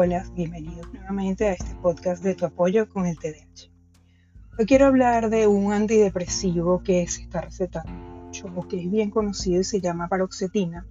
[0.00, 3.68] Hola, bienvenidos nuevamente a este podcast de tu apoyo con el TDAH.
[4.56, 9.10] Hoy quiero hablar de un antidepresivo que se está recetando mucho, o que es bien
[9.10, 10.86] conocido y se llama paroxetina.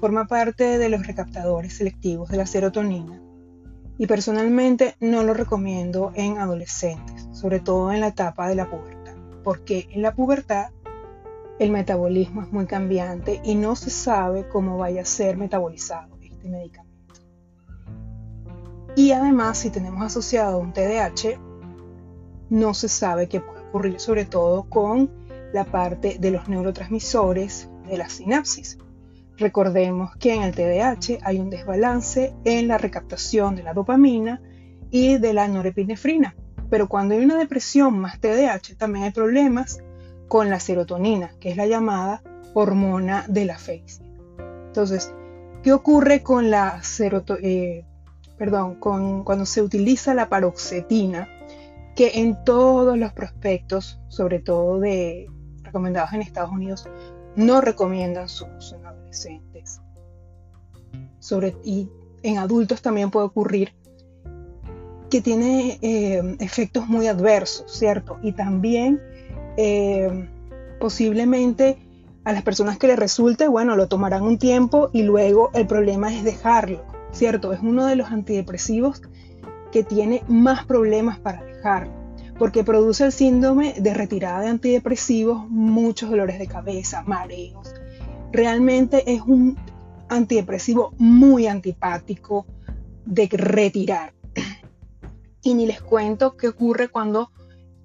[0.00, 3.22] Forma parte de los recaptadores selectivos de la serotonina
[3.96, 9.14] y personalmente no lo recomiendo en adolescentes, sobre todo en la etapa de la pubertad,
[9.42, 10.72] porque en la pubertad
[11.58, 16.50] el metabolismo es muy cambiante y no se sabe cómo vaya a ser metabolizado este
[16.50, 16.89] medicamento.
[19.00, 21.40] Y además, si tenemos asociado un TDAH,
[22.50, 25.10] no se sabe qué puede ocurrir, sobre todo con
[25.54, 28.76] la parte de los neurotransmisores de la sinapsis.
[29.38, 34.42] Recordemos que en el TDAH hay un desbalance en la recaptación de la dopamina
[34.90, 36.36] y de la norepinefrina.
[36.68, 39.78] Pero cuando hay una depresión más TDAH, también hay problemas
[40.28, 44.10] con la serotonina, que es la llamada hormona de la afección.
[44.66, 45.10] Entonces,
[45.62, 47.48] ¿qué ocurre con la serotonina?
[47.48, 47.86] Eh,
[48.40, 51.28] perdón, con, cuando se utiliza la paroxetina,
[51.94, 55.28] que en todos los prospectos, sobre todo de
[55.62, 56.88] recomendados en Estados Unidos,
[57.36, 59.82] no recomiendan su uso en adolescentes.
[61.64, 61.90] Y
[62.22, 63.74] en adultos también puede ocurrir
[65.10, 68.18] que tiene eh, efectos muy adversos, ¿cierto?
[68.22, 69.02] Y también
[69.58, 70.30] eh,
[70.80, 71.76] posiblemente
[72.24, 76.10] a las personas que les resulte, bueno, lo tomarán un tiempo y luego el problema
[76.16, 76.99] es dejarlo.
[77.12, 77.52] ¿Cierto?
[77.52, 79.02] Es uno de los antidepresivos
[79.72, 81.90] que tiene más problemas para dejar,
[82.38, 87.72] porque produce el síndrome de retirada de antidepresivos, muchos dolores de cabeza, mareos.
[88.32, 89.56] Realmente es un
[90.08, 92.46] antidepresivo muy antipático
[93.04, 94.12] de retirar.
[95.42, 97.30] Y ni les cuento qué ocurre cuando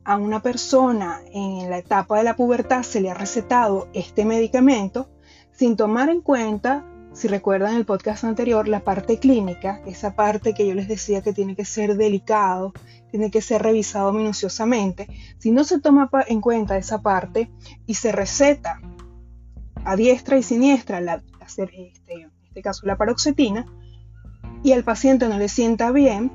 [0.04, 5.10] a una persona en la etapa de la pubertad se le ha recetado este medicamento
[5.52, 6.86] sin tomar en cuenta
[7.16, 11.32] si recuerdan el podcast anterior, la parte clínica, esa parte que yo les decía que
[11.32, 12.74] tiene que ser delicado,
[13.10, 15.08] tiene que ser revisado minuciosamente,
[15.40, 17.50] si no se toma en cuenta esa parte
[17.86, 18.82] y se receta
[19.86, 23.66] a diestra y siniestra, la, este, en este caso la paroxetina,
[24.62, 26.32] y al paciente no le sienta bien,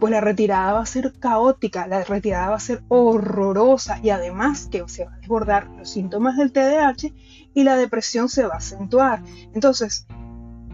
[0.00, 4.66] pues la retirada va a ser caótica, la retirada va a ser horrorosa y además
[4.66, 7.12] que se van a desbordar los síntomas del TDAH
[7.54, 9.22] y la depresión se va a acentuar.
[9.54, 10.06] Entonces,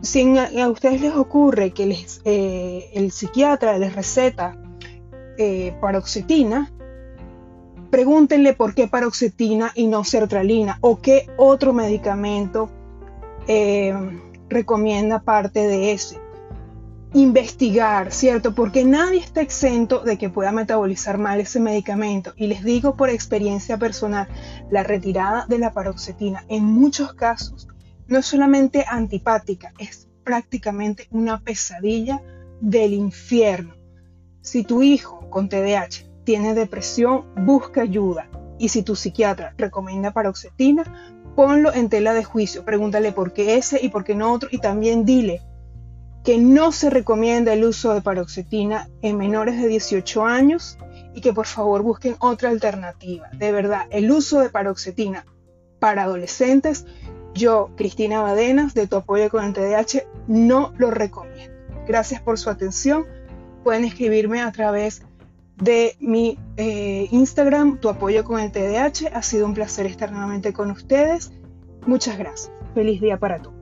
[0.02, 4.56] si a, ustedes les ocurre que eh, el psiquiatra les receta
[5.36, 6.72] eh, paroxetina,
[7.90, 12.70] pregúntenle por qué paroxetina y no sertralina o qué otro medicamento
[13.46, 13.94] eh,
[14.48, 16.18] recomienda parte de ese.
[17.12, 18.54] Investigar, ¿cierto?
[18.54, 22.32] Porque nadie está exento de que pueda metabolizar mal ese medicamento.
[22.36, 24.28] Y les digo por experiencia personal,
[24.70, 27.66] la retirada de la paroxetina en muchos casos
[28.10, 32.20] no solamente antipática, es prácticamente una pesadilla
[32.60, 33.74] del infierno.
[34.42, 38.28] Si tu hijo con TDAH tiene depresión, busca ayuda.
[38.58, 42.64] Y si tu psiquiatra recomienda paroxetina, ponlo en tela de juicio.
[42.64, 44.48] Pregúntale por qué ese y por qué no otro.
[44.52, 45.40] Y también dile
[46.24, 50.78] que no se recomienda el uso de paroxetina en menores de 18 años
[51.14, 53.28] y que por favor busquen otra alternativa.
[53.32, 55.24] De verdad, el uso de paroxetina
[55.78, 56.84] para adolescentes
[57.40, 61.56] yo, Cristina Badenas, de Tu Apoyo con el TDAH, no lo recomiendo.
[61.88, 63.06] Gracias por su atención.
[63.64, 65.02] Pueden escribirme a través
[65.56, 69.08] de mi eh, Instagram, Tu Apoyo con el TDAH.
[69.12, 71.32] Ha sido un placer estar nuevamente con ustedes.
[71.86, 72.52] Muchas gracias.
[72.74, 73.59] Feliz día para todos.